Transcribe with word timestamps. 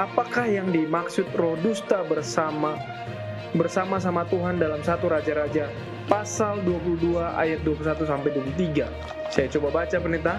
apakah 0.00 0.48
yang 0.48 0.72
dimaksud 0.72 1.28
roh 1.36 1.60
dusta 1.60 2.00
bersama 2.08 2.80
bersama-sama 3.52 4.24
Tuhan 4.24 4.56
dalam 4.56 4.80
satu 4.80 5.12
Raja-Raja 5.12 5.68
pasal 6.08 6.64
22 6.64 7.20
ayat 7.20 7.60
21 7.60 8.08
sampai 8.08 8.30
23. 8.56 8.88
Saya 9.28 9.46
coba 9.52 9.84
baca 9.84 9.96
pendeta. 10.00 10.34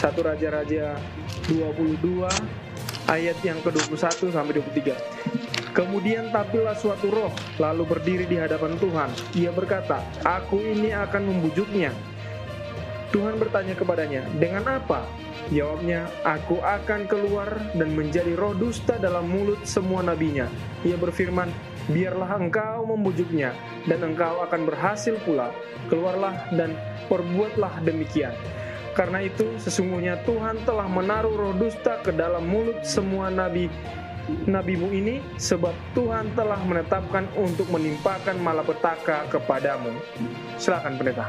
Satu 0.00 0.24
Raja-Raja 0.24 0.96
22 1.44 2.24
ayat 3.04 3.36
yang 3.44 3.60
ke-21 3.60 4.32
sampai 4.32 4.52
23. 4.56 4.96
Kemudian 5.76 6.32
tampillah 6.32 6.72
suatu 6.72 7.12
roh, 7.12 7.32
lalu 7.60 7.84
berdiri 7.84 8.24
di 8.24 8.40
hadapan 8.40 8.80
Tuhan. 8.80 9.12
Ia 9.36 9.52
berkata, 9.52 10.00
Aku 10.24 10.56
ini 10.56 10.96
akan 10.96 11.22
membujuknya. 11.28 11.92
Tuhan 13.12 13.36
bertanya 13.36 13.76
kepadanya, 13.76 14.24
Dengan 14.40 14.80
apa? 14.80 15.04
Jawabnya, 15.50 16.06
Aku 16.22 16.62
akan 16.62 17.10
keluar 17.10 17.50
dan 17.74 17.98
menjadi 17.98 18.38
roh 18.38 18.54
dusta 18.54 18.94
dalam 19.02 19.26
mulut 19.26 19.58
semua 19.66 19.98
nabinya. 19.98 20.46
Ia 20.86 20.94
berfirman, 20.94 21.50
Biarlah 21.90 22.38
engkau 22.38 22.86
membujuknya, 22.86 23.50
dan 23.90 23.98
engkau 24.06 24.46
akan 24.46 24.62
berhasil 24.62 25.18
pula. 25.26 25.50
Keluarlah 25.90 26.46
dan 26.54 26.78
perbuatlah 27.10 27.82
demikian. 27.82 28.30
Karena 28.94 29.26
itu, 29.26 29.42
sesungguhnya 29.58 30.22
Tuhan 30.22 30.62
telah 30.62 30.86
menaruh 30.86 31.34
roh 31.34 31.54
dusta 31.58 31.98
ke 31.98 32.14
dalam 32.14 32.46
mulut 32.46 32.86
semua 32.86 33.26
nabi 33.26 33.66
nabimu 34.46 34.94
ini, 34.94 35.18
sebab 35.34 35.74
Tuhan 35.98 36.30
telah 36.38 36.62
menetapkan 36.62 37.26
untuk 37.34 37.66
menimpakan 37.74 38.38
malapetaka 38.38 39.26
kepadamu. 39.26 39.90
Silakan 40.62 40.94
pendeta. 40.94 41.26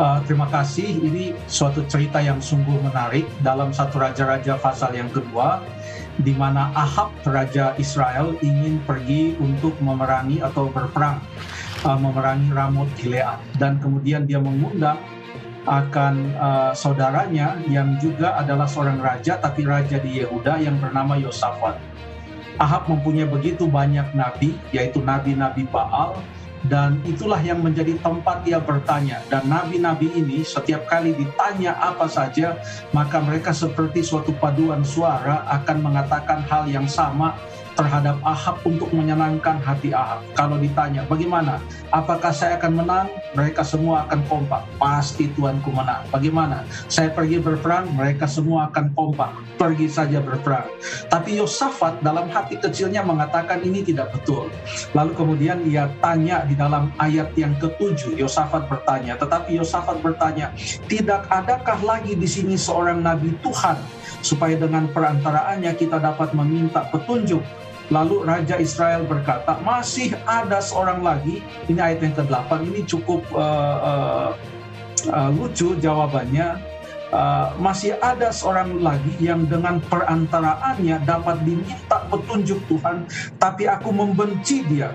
Uh, 0.00 0.24
terima 0.24 0.48
kasih. 0.48 0.88
Ini 0.88 1.36
suatu 1.44 1.84
cerita 1.84 2.16
yang 2.16 2.40
sungguh 2.40 2.80
menarik 2.80 3.28
dalam 3.44 3.76
satu 3.76 4.00
raja-raja 4.00 4.56
pasal 4.56 4.96
yang 4.96 5.12
kedua, 5.12 5.60
di 6.16 6.32
mana 6.32 6.72
Ahab 6.72 7.12
raja 7.28 7.76
Israel 7.76 8.32
ingin 8.40 8.80
pergi 8.88 9.36
untuk 9.36 9.76
memerangi 9.84 10.40
atau 10.40 10.72
berperang, 10.72 11.20
uh, 11.84 11.98
memerangi 12.00 12.48
Ramot 12.56 12.88
Gilead, 12.96 13.36
dan 13.60 13.76
kemudian 13.84 14.24
dia 14.24 14.40
mengundang 14.40 14.96
akan 15.68 16.14
uh, 16.40 16.72
saudaranya 16.72 17.60
yang 17.68 18.00
juga 18.00 18.34
adalah 18.40 18.64
seorang 18.64 18.96
raja, 18.96 19.36
tapi 19.36 19.68
raja 19.68 20.00
di 20.00 20.24
Yehuda 20.24 20.56
yang 20.56 20.80
bernama 20.80 21.20
Yosafat. 21.20 21.76
Ahab 22.56 22.88
mempunyai 22.88 23.28
begitu 23.28 23.68
banyak 23.68 24.08
nabi, 24.16 24.56
yaitu 24.72 25.04
nabi-nabi 25.04 25.68
Baal, 25.68 26.16
dan 26.66 27.02
itulah 27.02 27.38
yang 27.42 27.58
menjadi 27.58 27.98
tempat 27.98 28.46
dia 28.46 28.62
bertanya. 28.62 29.22
Dan 29.26 29.50
nabi-nabi 29.50 30.10
ini 30.14 30.46
setiap 30.46 30.86
kali 30.86 31.14
ditanya 31.14 31.74
apa 31.78 32.06
saja 32.06 32.58
maka 32.94 33.18
mereka 33.18 33.50
seperti 33.50 34.02
suatu 34.04 34.30
paduan 34.38 34.86
suara 34.86 35.42
akan 35.50 35.78
mengatakan 35.82 36.44
hal 36.46 36.68
yang 36.70 36.86
sama 36.86 37.34
terhadap 37.74 38.20
Ahab 38.24 38.60
untuk 38.68 38.92
menyenangkan 38.92 39.60
hati 39.60 39.92
Ahab. 39.96 40.20
Kalau 40.36 40.60
ditanya, 40.60 41.04
bagaimana? 41.08 41.58
Apakah 41.92 42.32
saya 42.32 42.60
akan 42.60 42.72
menang? 42.84 43.06
Mereka 43.32 43.64
semua 43.64 44.04
akan 44.08 44.20
kompak. 44.28 44.62
Pasti 44.76 45.28
Tuanku 45.32 45.72
menang. 45.72 46.04
Bagaimana? 46.12 46.64
Saya 46.88 47.08
pergi 47.12 47.40
berperang, 47.40 47.88
mereka 47.96 48.28
semua 48.28 48.68
akan 48.68 48.92
kompak. 48.92 49.32
Pergi 49.56 49.88
saja 49.88 50.20
berperang. 50.20 50.68
Tapi 51.08 51.40
Yosafat 51.40 52.04
dalam 52.04 52.28
hati 52.28 52.60
kecilnya 52.60 53.00
mengatakan 53.00 53.64
ini 53.64 53.80
tidak 53.80 54.12
betul. 54.12 54.52
Lalu 54.92 55.12
kemudian 55.16 55.64
ia 55.64 55.88
tanya 56.04 56.44
di 56.44 56.52
dalam 56.52 56.92
ayat 57.00 57.32
yang 57.40 57.56
ketujuh, 57.56 58.16
Yosafat 58.20 58.68
bertanya. 58.68 59.16
Tetapi 59.16 59.56
Yosafat 59.56 60.04
bertanya, 60.04 60.52
tidak 60.90 61.24
adakah 61.32 61.80
lagi 61.80 62.12
di 62.12 62.28
sini 62.28 62.54
seorang 62.54 63.00
nabi 63.00 63.32
Tuhan 63.40 63.80
supaya 64.22 64.54
dengan 64.54 64.86
perantaraannya 64.88 65.72
kita 65.74 65.98
dapat 65.98 66.30
meminta 66.32 66.86
petunjuk 66.88 67.42
Lalu 67.90 68.22
Raja 68.22 68.56
Israel 68.60 69.02
berkata, 69.08 69.58
masih 69.64 70.14
ada 70.28 70.62
seorang 70.62 71.02
lagi, 71.02 71.42
ini 71.66 71.80
ayat 71.82 72.04
yang 72.04 72.14
ke-8, 72.14 72.50
ini 72.68 72.80
cukup 72.86 73.26
uh, 73.34 73.78
uh, 73.82 74.30
uh, 75.10 75.30
lucu 75.34 75.74
jawabannya, 75.82 76.62
uh, 77.10 77.52
masih 77.58 77.98
ada 77.98 78.30
seorang 78.30 78.78
lagi 78.78 79.12
yang 79.18 79.44
dengan 79.50 79.82
perantaraannya 79.90 81.02
dapat 81.02 81.42
diminta 81.42 82.06
petunjuk 82.08 82.62
Tuhan, 82.70 83.04
tapi 83.36 83.66
aku 83.66 83.90
membenci 83.90 84.62
dia. 84.70 84.94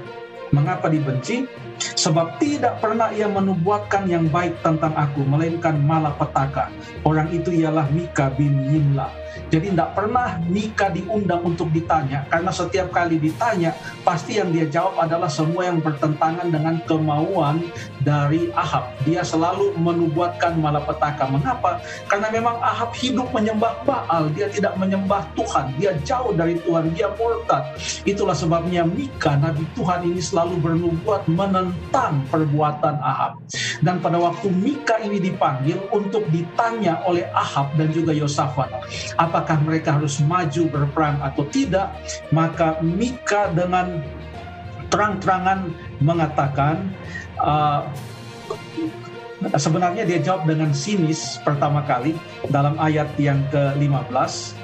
Mengapa 0.55 0.87
dibenci? 0.87 1.43
Sebab 1.77 2.41
tidak 2.41 2.81
pernah 2.81 3.09
ia 3.13 3.29
menubuatkan 3.29 4.09
yang 4.09 4.29
baik 4.29 4.59
tentang 4.61 4.93
aku, 4.97 5.23
melainkan 5.25 5.77
malapetaka. 5.81 6.69
Orang 7.05 7.29
itu 7.31 7.53
ialah 7.53 7.87
Mika 7.93 8.33
bin 8.33 8.53
Yimla 8.69 9.27
jadi 9.47 9.71
tidak 9.71 9.95
pernah 9.95 10.35
Mika 10.43 10.91
diundang 10.91 11.39
untuk 11.47 11.71
ditanya 11.71 12.27
karena 12.27 12.51
setiap 12.51 12.91
kali 12.91 13.15
ditanya 13.15 13.71
pasti 14.03 14.39
yang 14.43 14.51
dia 14.51 14.67
jawab 14.67 14.99
adalah 14.99 15.31
semua 15.31 15.71
yang 15.71 15.79
bertentangan 15.79 16.51
dengan 16.51 16.83
kemauan 16.83 17.63
dari 18.03 18.51
Ahab. 18.55 18.91
Dia 19.07 19.23
selalu 19.23 19.75
menubuatkan 19.79 20.59
malapetaka. 20.59 21.31
Mengapa? 21.31 21.79
Karena 22.11 22.27
memang 22.31 22.59
Ahab 22.59 22.91
hidup 22.95 23.31
menyembah 23.31 23.79
Baal, 23.87 24.27
dia 24.35 24.51
tidak 24.51 24.75
menyembah 24.75 25.23
Tuhan, 25.31 25.71
dia 25.79 25.95
jauh 26.03 26.35
dari 26.35 26.59
Tuhan, 26.63 26.91
dia 26.91 27.07
murtad. 27.15 27.63
Itulah 28.03 28.35
sebabnya 28.35 28.83
Mika 28.83 29.39
Nabi 29.39 29.63
Tuhan 29.79 30.07
ini 30.07 30.19
selalu 30.19 30.59
bernubuat 30.59 31.23
menentang 31.31 31.66
perbuatan 32.27 32.99
Ahab. 32.99 33.39
Dan 33.81 34.03
pada 34.03 34.19
waktu 34.19 34.51
Mika 34.51 34.99
ini 34.99 35.23
dipanggil 35.23 35.79
untuk 35.95 36.27
ditanya 36.29 36.99
oleh 37.07 37.25
Ahab 37.31 37.73
dan 37.79 37.95
juga 37.95 38.11
Yosafat, 38.11 38.69
apa 39.15 39.37
apakah 39.37 39.61
mereka 39.61 39.93
harus 39.93 40.17
maju 40.19 40.65
berperang 40.65 41.21
atau 41.21 41.45
tidak, 41.53 41.93
maka 42.33 42.81
Mika 42.81 43.53
dengan 43.53 44.01
terang-terangan 44.89 45.71
mengatakan 46.01 46.89
uh, 47.37 47.85
sebenarnya 49.55 50.09
dia 50.09 50.17
jawab 50.17 50.49
dengan 50.49 50.73
sinis 50.73 51.37
pertama 51.45 51.85
kali 51.85 52.17
dalam 52.49 52.73
ayat 52.81 53.05
yang 53.21 53.37
ke-15 53.53 54.57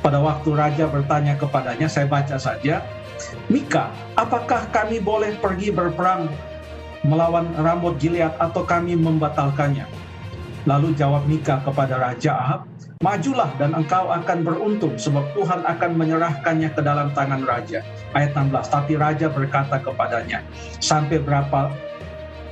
pada 0.00 0.18
waktu 0.22 0.48
raja 0.54 0.84
bertanya 0.88 1.36
kepadanya 1.36 1.90
saya 1.90 2.08
baca 2.08 2.40
saja 2.40 2.80
Mika 3.48 3.90
apakah 4.18 4.68
kami 4.70 5.02
boleh 5.02 5.38
pergi 5.38 5.70
berperang 5.72 6.30
melawan 7.06 7.50
Ramot 7.58 7.96
Gilead 7.98 8.34
atau 8.38 8.66
kami 8.66 8.98
membatalkannya 8.98 9.86
lalu 10.66 10.92
jawab 10.98 11.24
Mika 11.30 11.62
kepada 11.62 11.98
raja 11.98 12.34
Ahab 12.34 12.60
Majulah 13.04 13.52
dan 13.60 13.76
engkau 13.76 14.08
akan 14.08 14.40
beruntung 14.40 14.96
sebab 14.96 15.28
Tuhan 15.36 15.68
akan 15.68 16.00
menyerahkannya 16.00 16.72
ke 16.72 16.80
dalam 16.80 17.12
tangan 17.12 17.44
raja. 17.44 17.84
Ayat 18.16 18.32
16. 18.32 18.72
Tapi 18.72 18.96
raja 18.96 19.28
berkata 19.28 19.76
kepadanya, 19.76 20.40
sampai 20.80 21.20
berapa 21.20 21.76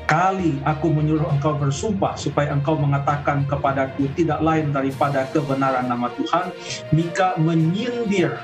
kali 0.05 0.61
aku 0.69 0.93
menyuruh 0.93 1.33
engkau 1.33 1.57
bersumpah 1.57 2.13
supaya 2.21 2.53
engkau 2.53 2.77
mengatakan 2.77 3.49
kepadaku 3.49 4.05
tidak 4.13 4.45
lain 4.45 4.69
daripada 4.69 5.25
kebenaran 5.33 5.89
nama 5.89 6.13
Tuhan. 6.13 6.53
Mika 6.93 7.41
menyindir 7.41 8.37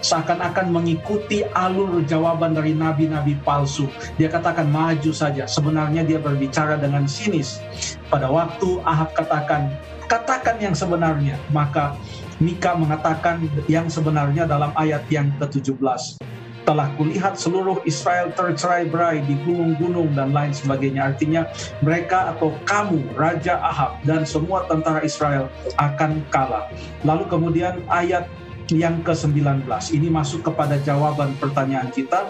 seakan-akan 0.00 0.70
mengikuti 0.70 1.42
alur 1.54 2.02
jawaban 2.06 2.54
dari 2.54 2.74
nabi-nabi 2.74 3.38
palsu. 3.42 3.90
Dia 4.16 4.30
katakan 4.30 4.70
maju 4.70 5.10
saja. 5.10 5.44
Sebenarnya 5.50 6.06
dia 6.06 6.18
berbicara 6.22 6.78
dengan 6.78 7.06
sinis. 7.10 7.58
Pada 8.08 8.30
waktu 8.30 8.78
Ahab 8.86 9.14
katakan, 9.14 9.74
katakan 10.06 10.56
yang 10.62 10.74
sebenarnya. 10.74 11.36
Maka 11.50 11.98
Mika 12.38 12.78
mengatakan 12.78 13.42
yang 13.66 13.90
sebenarnya 13.90 14.46
dalam 14.46 14.70
ayat 14.78 15.02
yang 15.10 15.34
ke-17 15.42 16.22
telah 16.68 16.92
kulihat 17.00 17.40
seluruh 17.40 17.80
Israel 17.88 18.28
tercerai-berai 18.36 19.24
di 19.24 19.40
gunung-gunung 19.40 20.12
dan 20.12 20.36
lain 20.36 20.52
sebagainya. 20.52 21.16
Artinya 21.16 21.48
mereka 21.80 22.36
atau 22.36 22.52
kamu, 22.68 23.16
Raja 23.16 23.56
Ahab 23.56 23.96
dan 24.04 24.28
semua 24.28 24.68
tentara 24.68 25.00
Israel 25.00 25.48
akan 25.80 26.20
kalah. 26.28 26.68
Lalu 27.08 27.24
kemudian 27.32 27.80
ayat 27.88 28.28
yang 28.72 29.00
ke-19. 29.00 29.64
Ini 29.96 30.08
masuk 30.12 30.44
kepada 30.52 30.76
jawaban 30.76 31.32
pertanyaan 31.40 31.88
kita 31.88 32.28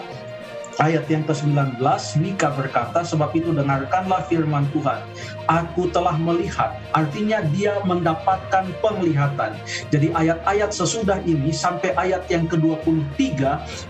ayat 0.79 1.05
yang 1.11 1.27
ke-19 1.27 1.83
Mika 2.23 2.49
berkata 2.55 3.03
sebab 3.03 3.35
itu 3.35 3.51
dengarkanlah 3.51 4.23
firman 4.31 4.63
Tuhan. 4.71 5.03
Aku 5.51 5.91
telah 5.91 6.15
melihat. 6.15 6.79
Artinya 6.95 7.43
dia 7.51 7.77
mendapatkan 7.83 8.71
penglihatan. 8.79 9.59
Jadi 9.91 10.15
ayat-ayat 10.15 10.71
sesudah 10.71 11.19
ini 11.27 11.51
sampai 11.51 11.91
ayat 11.99 12.25
yang 12.31 12.47
ke-23 12.47 13.19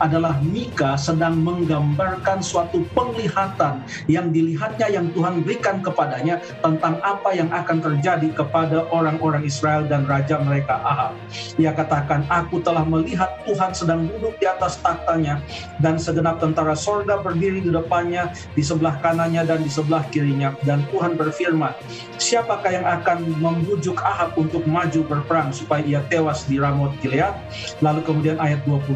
adalah 0.01 0.41
Mika 0.41 0.97
sedang 0.97 1.37
menggambarkan 1.39 2.41
suatu 2.41 2.81
penglihatan 2.97 3.85
yang 4.09 4.33
dilihatnya 4.33 4.87
yang 4.89 5.11
Tuhan 5.13 5.45
berikan 5.45 5.83
kepadanya 5.85 6.41
tentang 6.63 6.97
apa 7.05 7.35
yang 7.35 7.51
akan 7.53 7.77
terjadi 7.83 8.33
kepada 8.33 8.87
orang-orang 8.89 9.45
Israel 9.45 9.85
dan 9.85 10.07
raja 10.09 10.41
mereka 10.41 10.81
Ahab. 10.81 11.13
Ia 11.59 11.75
katakan 11.75 12.25
aku 12.31 12.63
telah 12.63 12.87
melihat 12.87 13.29
Tuhan 13.43 13.75
sedang 13.75 14.07
duduk 14.07 14.39
di 14.39 14.47
atas 14.47 14.79
taktanya 14.79 15.43
dan 15.83 15.99
segenap 15.99 16.39
tentara 16.39 16.78
sorga 16.79 17.19
berdiri 17.19 17.59
di 17.59 17.67
depannya, 17.67 18.31
di 18.55 18.63
sebelah 18.63 18.95
kanannya 19.03 19.43
dan 19.43 19.59
di 19.59 19.67
sebelah 19.67 20.07
kirinya. 20.07 20.55
Dan 20.63 20.87
Tuhan 20.87 21.19
berfirman, 21.19 21.75
siapakah 22.15 22.71
yang 22.71 22.87
akan 22.87 23.35
membujuk 23.43 23.99
Ahab 23.99 24.39
untuk 24.39 24.63
maju 24.63 25.03
berperang 25.03 25.51
supaya 25.51 25.83
ia 25.83 25.99
tewas 26.07 26.47
di 26.47 26.55
Ramot 26.55 26.95
Gilead? 27.03 27.35
Lalu 27.83 27.99
kemudian 28.07 28.39
ayat 28.39 28.63
21, 28.63 28.95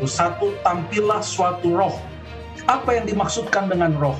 tampillah 0.63 1.19
suatu 1.19 1.75
roh. 1.75 1.99
Apa 2.71 2.95
yang 2.95 3.03
dimaksudkan 3.03 3.67
dengan 3.67 3.91
roh? 3.99 4.15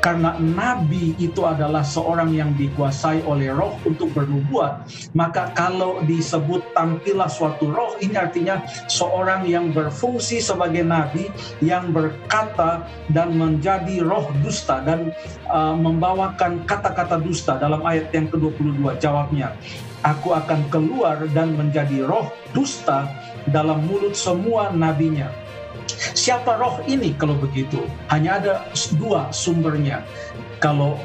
Karena 0.00 0.36
nabi 0.38 1.16
itu 1.18 1.42
adalah 1.42 1.82
seorang 1.82 2.30
yang 2.32 2.54
dikuasai 2.54 3.24
oleh 3.26 3.50
roh 3.50 3.76
untuk 3.82 4.12
bernubuat 4.14 4.86
maka 5.16 5.50
kalau 5.56 6.00
disebut 6.04 6.62
tampillah 6.76 7.28
suatu 7.28 7.72
roh 7.72 7.96
ini 7.98 8.14
artinya 8.14 8.62
seorang 8.86 9.48
yang 9.48 9.72
berfungsi 9.72 10.38
sebagai 10.38 10.86
nabi 10.86 11.28
yang 11.60 11.90
berkata 11.90 12.86
dan 13.10 13.34
menjadi 13.34 14.02
roh 14.02 14.28
dusta 14.42 14.82
dan 14.82 15.12
uh, 15.50 15.74
membawakan 15.74 16.62
kata-kata 16.64 17.18
dusta 17.20 17.58
dalam 17.58 17.82
ayat 17.86 18.10
yang 18.12 18.26
ke-22 18.30 18.82
jawabnya. 18.98 19.54
Aku 20.04 20.36
akan 20.36 20.70
keluar 20.70 21.18
dan 21.34 21.58
menjadi 21.58 22.06
roh 22.06 22.30
dusta 22.54 23.10
dalam 23.50 23.82
mulut 23.90 24.14
semua 24.14 24.70
nabinya 24.70 25.45
Siapa 26.16 26.58
roh 26.58 26.80
ini 26.88 27.14
kalau 27.16 27.36
begitu? 27.38 27.82
Hanya 28.10 28.40
ada 28.40 28.54
dua 28.98 29.30
sumbernya. 29.30 30.02
Kalau 30.60 30.96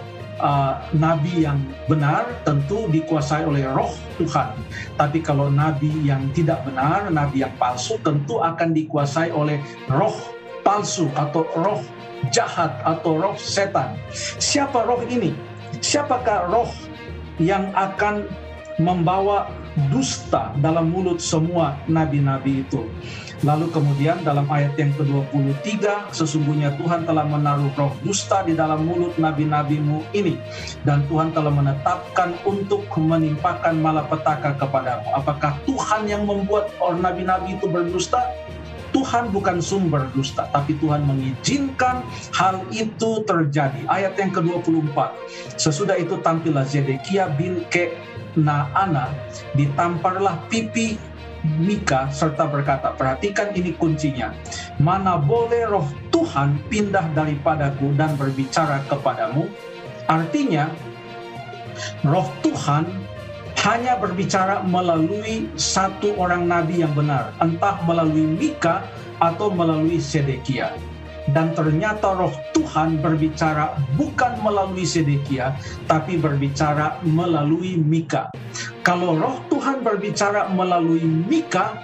uh, 0.42 0.74
nabi 0.98 1.46
yang 1.46 1.62
benar 1.86 2.26
tentu 2.44 2.90
dikuasai 2.90 3.46
oleh 3.46 3.64
roh 3.70 3.94
Tuhan. 4.18 4.58
Tapi 4.98 5.22
kalau 5.22 5.48
nabi 5.48 5.90
yang 6.04 6.28
tidak 6.34 6.66
benar, 6.66 7.08
nabi 7.14 7.46
yang 7.46 7.54
palsu 7.62 8.02
tentu 8.02 8.42
akan 8.42 8.74
dikuasai 8.74 9.30
oleh 9.32 9.62
roh 9.88 10.16
palsu 10.66 11.08
atau 11.14 11.46
roh 11.58 11.82
jahat 12.30 12.74
atau 12.86 13.18
roh 13.18 13.36
setan. 13.38 13.98
Siapa 14.38 14.86
roh 14.86 15.02
ini? 15.10 15.34
Siapakah 15.82 16.52
roh 16.52 16.70
yang 17.42 17.74
akan 17.74 18.30
membawa 18.78 19.50
dusta 19.90 20.52
dalam 20.60 20.92
mulut 20.92 21.24
semua 21.24 21.80
nabi-nabi 21.88 22.64
itu? 22.64 22.88
Lalu 23.42 23.74
kemudian 23.74 24.22
dalam 24.22 24.46
ayat 24.54 24.78
yang 24.78 24.94
ke-23, 25.02 25.82
sesungguhnya 26.14 26.78
Tuhan 26.78 27.10
telah 27.10 27.26
menaruh 27.26 27.74
roh 27.74 27.90
dusta 28.06 28.46
di 28.46 28.54
dalam 28.54 28.86
mulut 28.86 29.18
nabi-nabimu 29.18 30.06
ini. 30.14 30.38
Dan 30.86 31.02
Tuhan 31.10 31.34
telah 31.34 31.50
menetapkan 31.50 32.38
untuk 32.46 32.86
menimpakan 32.94 33.82
malapetaka 33.82 34.62
kepadamu. 34.62 35.10
Apakah 35.18 35.58
Tuhan 35.66 36.06
yang 36.06 36.30
membuat 36.30 36.70
orang 36.78 37.02
nabi-nabi 37.02 37.58
itu 37.58 37.66
berdusta? 37.66 38.30
Tuhan 38.92 39.32
bukan 39.32 39.64
sumber 39.64 40.08
dusta, 40.12 40.48
tapi 40.52 40.76
Tuhan 40.80 41.08
mengizinkan 41.08 42.04
hal 42.36 42.64
itu 42.72 43.24
terjadi. 43.24 43.88
Ayat 43.88 44.20
yang 44.20 44.32
ke-24, 44.36 44.98
sesudah 45.56 45.96
itu 45.96 46.20
tampillah 46.20 46.68
Zedekia 46.68 47.32
bin 47.36 47.64
Ke 47.72 47.96
Naana, 48.36 49.12
ditamparlah 49.56 50.40
pipi 50.48 51.00
Mika 51.42 52.06
serta 52.14 52.46
berkata, 52.46 52.94
perhatikan 52.94 53.50
ini 53.58 53.74
kuncinya. 53.74 54.30
Mana 54.78 55.18
boleh 55.18 55.66
roh 55.66 55.90
Tuhan 56.14 56.62
pindah 56.70 57.18
daripadaku 57.18 57.98
dan 57.98 58.14
berbicara 58.14 58.86
kepadamu? 58.86 59.50
Artinya, 60.06 60.70
roh 62.06 62.30
Tuhan 62.46 62.86
hanya 63.62 63.94
berbicara 63.98 64.66
melalui 64.66 65.46
satu 65.54 66.18
orang 66.18 66.50
nabi 66.50 66.82
yang 66.82 66.98
benar, 66.98 67.30
entah 67.38 67.78
melalui 67.86 68.26
Mika 68.26 68.82
atau 69.22 69.54
melalui 69.54 70.02
Sedekia 70.02 70.74
dan 71.30 71.54
ternyata 71.54 72.18
roh 72.18 72.34
Tuhan 72.58 72.98
berbicara 72.98 73.78
bukan 73.94 74.42
melalui 74.42 74.82
Sedekia 74.82 75.54
tapi 75.86 76.18
berbicara 76.18 76.98
melalui 77.06 77.78
Mika. 77.78 78.34
Kalau 78.82 79.14
roh 79.14 79.38
Tuhan 79.54 79.86
berbicara 79.86 80.50
melalui 80.50 81.06
Mika 81.06 81.78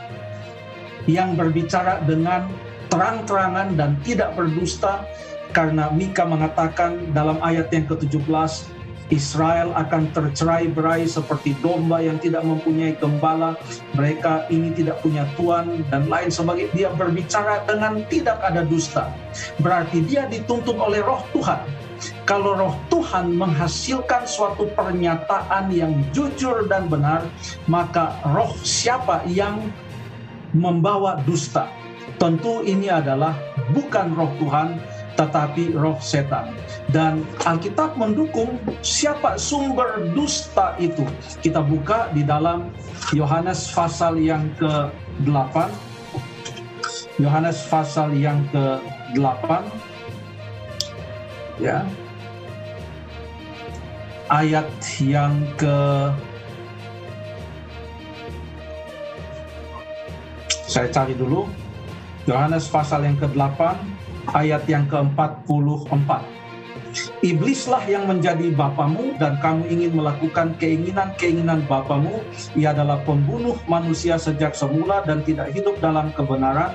yang 1.05 1.37
berbicara 1.37 2.01
dengan 2.09 2.49
terang-terangan 2.89 3.77
dan 3.77 3.93
tidak 4.01 4.33
berdusta 4.33 5.05
karena 5.53 5.93
Mika 5.93 6.25
mengatakan 6.25 7.13
dalam 7.13 7.37
ayat 7.45 7.69
yang 7.69 7.85
ke-17 7.85 8.76
Israel 9.07 9.71
akan 9.71 10.11
tercerai 10.11 10.67
berai 10.67 11.07
seperti 11.07 11.55
domba 11.63 12.03
yang 12.03 12.19
tidak 12.19 12.43
mempunyai 12.43 12.99
gembala. 12.99 13.55
Mereka 13.95 14.51
ini 14.51 14.75
tidak 14.75 14.99
punya 14.99 15.23
tuan 15.39 15.87
dan 15.87 16.11
lain 16.11 16.27
sebagainya. 16.27 16.71
Dia 16.75 16.89
berbicara 16.91 17.63
dengan 17.63 18.03
tidak 18.11 18.43
ada 18.43 18.67
dusta. 18.67 19.07
Berarti 19.63 20.03
dia 20.03 20.27
dituntun 20.27 20.75
oleh 20.75 20.99
roh 20.99 21.23
Tuhan. 21.31 21.63
Kalau 22.27 22.53
roh 22.53 22.75
Tuhan 22.91 23.33
menghasilkan 23.33 24.27
suatu 24.27 24.69
pernyataan 24.75 25.71
yang 25.73 25.95
jujur 26.13 26.67
dan 26.69 26.91
benar, 26.91 27.25
maka 27.65 28.19
roh 28.27 28.53
siapa 28.61 29.25
yang 29.25 29.71
membawa 30.53 31.17
dusta? 31.25 31.71
Tentu 32.17 32.65
ini 32.65 32.89
adalah 32.89 33.33
bukan 33.71 34.13
roh 34.13 34.31
Tuhan, 34.41 34.77
tetapi 35.17 35.73
roh 35.73 35.97
setan. 35.97 36.53
Dan 36.93 37.25
Alkitab 37.43 37.97
mendukung 37.97 38.61
siapa 38.85 39.35
sumber 39.35 40.05
dusta 40.13 40.77
itu. 40.77 41.03
Kita 41.41 41.59
buka 41.65 42.13
di 42.13 42.21
dalam 42.21 42.69
Yohanes 43.11 43.73
pasal 43.73 44.21
yang 44.21 44.47
ke-8. 44.61 45.67
Yohanes 47.17 47.65
pasal 47.65 48.13
yang 48.13 48.45
ke-8. 48.53 49.49
Ya. 51.57 51.81
Ayat 54.29 54.69
yang 55.01 55.33
ke 55.57 55.75
Saya 60.67 60.91
cari 60.93 61.17
dulu. 61.17 61.47
Yohanes 62.27 62.67
pasal 62.67 63.07
yang 63.07 63.15
ke-8 63.17 63.79
ayat 64.35 64.63
yang 64.67 64.83
ke-44. 64.89 66.09
Iblislah 67.21 67.83
yang 67.85 68.09
menjadi 68.09 68.49
bapamu 68.53 69.17
dan 69.21 69.37
kamu 69.37 69.69
ingin 69.69 69.91
melakukan 69.97 70.57
keinginan-keinginan 70.57 71.61
bapamu. 71.69 72.23
Ia 72.57 72.73
adalah 72.73 73.03
pembunuh 73.05 73.57
manusia 73.69 74.17
sejak 74.17 74.57
semula 74.57 75.05
dan 75.05 75.21
tidak 75.21 75.53
hidup 75.53 75.77
dalam 75.77 76.09
kebenaran. 76.17 76.73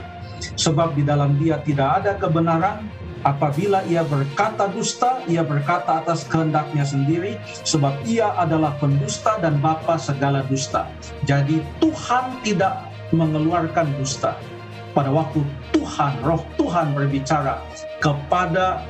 Sebab 0.58 0.94
di 0.98 1.02
dalam 1.06 1.38
dia 1.38 1.58
tidak 1.62 2.02
ada 2.02 2.12
kebenaran. 2.18 2.86
Apabila 3.22 3.86
ia 3.86 4.02
berkata 4.02 4.66
dusta, 4.66 5.22
ia 5.30 5.46
berkata 5.46 6.02
atas 6.02 6.26
kehendaknya 6.26 6.82
sendiri. 6.82 7.38
Sebab 7.62 8.02
ia 8.06 8.34
adalah 8.34 8.74
pendusta 8.82 9.38
dan 9.38 9.62
bapa 9.62 9.94
segala 9.94 10.42
dusta. 10.50 10.90
Jadi 11.22 11.62
Tuhan 11.78 12.42
tidak 12.42 12.90
mengeluarkan 13.14 13.86
dusta 13.94 14.34
pada 14.92 15.08
waktu 15.08 15.40
Tuhan, 15.82 16.22
roh 16.22 16.38
Tuhan 16.54 16.94
berbicara 16.94 17.58
kepada 17.98 18.86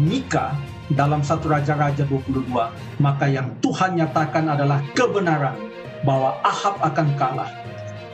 Mika 0.00 0.56
dalam 0.88 1.20
satu 1.20 1.52
Raja-Raja 1.52 2.08
22, 2.08 2.48
maka 2.96 3.28
yang 3.28 3.52
Tuhan 3.60 4.00
nyatakan 4.00 4.48
adalah 4.48 4.80
kebenaran 4.96 5.52
bahwa 6.08 6.40
Ahab 6.40 6.80
akan 6.80 7.12
kalah. 7.20 7.52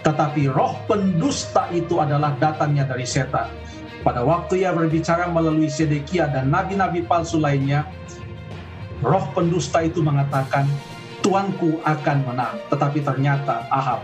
Tetapi 0.02 0.50
roh 0.50 0.74
pendusta 0.90 1.70
itu 1.70 2.02
adalah 2.02 2.34
datangnya 2.42 2.82
dari 2.82 3.06
setan. 3.06 3.46
Pada 4.02 4.26
waktu 4.26 4.66
ia 4.66 4.74
berbicara 4.74 5.30
melalui 5.30 5.70
Sedekia 5.70 6.26
dan 6.26 6.50
nabi-nabi 6.50 7.06
palsu 7.06 7.38
lainnya, 7.38 7.86
roh 9.06 9.22
pendusta 9.38 9.86
itu 9.86 10.02
mengatakan, 10.02 10.66
Tuanku 11.22 11.78
akan 11.86 12.18
menang. 12.26 12.58
Tetapi 12.74 13.06
ternyata 13.06 13.64
Ahab 13.70 14.02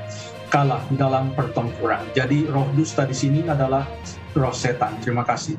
kalah 0.50 0.82
dalam 0.98 1.30
pertempuran. 1.32 2.02
Jadi 2.10 2.50
roh 2.50 2.66
dusta 2.74 3.06
di 3.06 3.14
sini 3.14 3.46
adalah 3.46 3.86
roh 4.34 4.52
setan. 4.52 4.98
Terima 4.98 5.22
kasih. 5.22 5.54